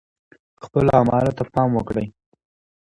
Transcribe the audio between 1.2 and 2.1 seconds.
ته پام وکړئ.